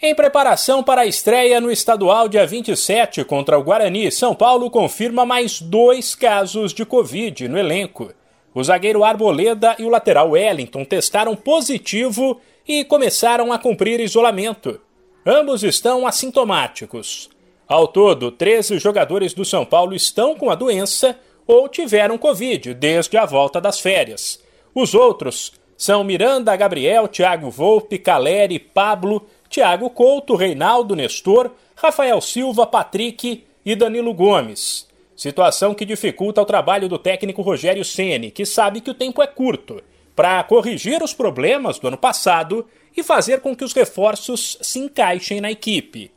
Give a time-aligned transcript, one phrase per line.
[0.00, 5.26] Em preparação para a estreia no estadual dia 27 contra o Guarani, São Paulo confirma
[5.26, 8.12] mais dois casos de Covid no elenco.
[8.54, 14.80] O zagueiro Arboleda e o lateral Wellington testaram positivo e começaram a cumprir isolamento.
[15.26, 17.28] Ambos estão assintomáticos.
[17.66, 23.16] Ao todo, 13 jogadores do São Paulo estão com a doença ou tiveram Covid desde
[23.16, 24.40] a volta das férias.
[24.72, 32.66] Os outros são Miranda, Gabriel, Thiago Volpe, Caleri, Pablo Thiago Couto, Reinaldo Nestor, Rafael Silva,
[32.66, 34.86] Patrick e Danilo Gomes.
[35.16, 39.26] Situação que dificulta o trabalho do técnico Rogério Ceni, que sabe que o tempo é
[39.26, 39.82] curto,
[40.14, 42.66] para corrigir os problemas do ano passado
[42.96, 46.10] e fazer com que os reforços se encaixem na equipe.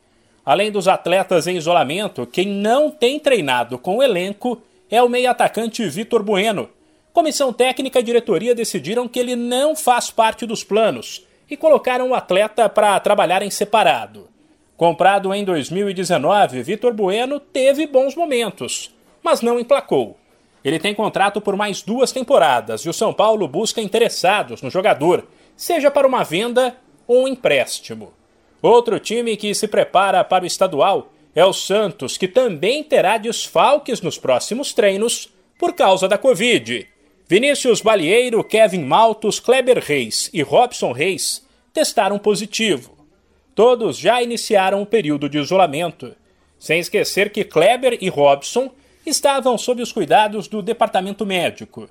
[0.44, 4.60] Além dos atletas em isolamento, quem não tem treinado com o elenco
[4.90, 6.68] é o meio-atacante Vitor Bueno.
[7.12, 12.14] Comissão técnica e diretoria decidiram que ele não faz parte dos planos e colocaram o
[12.14, 14.26] atleta para trabalhar em separado.
[14.74, 18.90] Comprado em 2019, Vitor Bueno teve bons momentos,
[19.22, 20.16] mas não emplacou.
[20.64, 25.28] Ele tem contrato por mais duas temporadas e o São Paulo busca interessados no jogador,
[25.54, 26.74] seja para uma venda
[27.06, 28.14] ou um empréstimo.
[28.62, 34.00] Outro time que se prepara para o estadual é o Santos, que também terá desfalques
[34.00, 35.28] nos próximos treinos
[35.58, 36.88] por causa da Covid.
[37.32, 43.06] Vinícius Balieiro, Kevin Maltos, Kleber Reis e Robson Reis testaram positivo.
[43.54, 46.14] Todos já iniciaram o período de isolamento,
[46.58, 48.70] sem esquecer que Kleber e Robson
[49.06, 51.88] estavam sob os cuidados do departamento médico.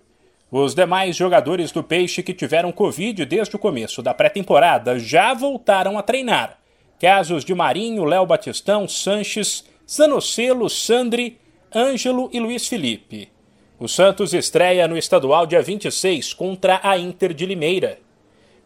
[0.51, 5.97] Os demais jogadores do Peixe que tiveram Covid desde o começo da pré-temporada já voltaram
[5.97, 6.59] a treinar.
[6.99, 11.39] Casos de Marinho, Léo Batistão, Sanches, Zanocelo, Sandri,
[11.73, 13.40] Ângelo e Luiz Felipe.
[13.81, 17.97] O Santos estreia no estadual dia 26 contra a Inter de Limeira.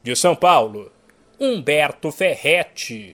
[0.03, 0.91] De São Paulo,
[1.39, 3.03] Humberto Ferretti.